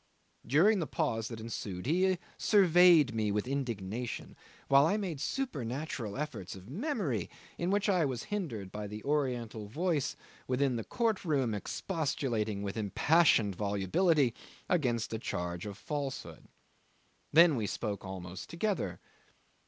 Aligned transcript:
During 0.47 0.79
the 0.79 0.87
pause 0.87 1.27
that 1.27 1.39
ensued 1.39 1.85
he 1.85 2.17
surveyed 2.39 3.13
me 3.13 3.31
with 3.31 3.47
indignation, 3.47 4.35
while 4.67 4.87
I 4.87 4.97
made 4.97 5.21
supernatural 5.21 6.17
efforts 6.17 6.55
of 6.55 6.67
memory, 6.67 7.29
in 7.59 7.69
which 7.69 7.87
I 7.87 8.03
was 8.05 8.23
hindered 8.23 8.71
by 8.71 8.87
the 8.87 9.03
oriental 9.03 9.67
voice 9.67 10.15
within 10.47 10.75
the 10.75 10.83
court 10.83 11.23
room 11.23 11.53
expostulating 11.53 12.63
with 12.63 12.77
impassioned 12.77 13.55
volubility 13.55 14.33
against 14.67 15.13
a 15.13 15.19
charge 15.19 15.67
of 15.67 15.77
falsehood. 15.77 16.47
Then 17.31 17.55
we 17.55 17.67
spoke 17.67 18.03
almost 18.03 18.49
together. 18.49 18.99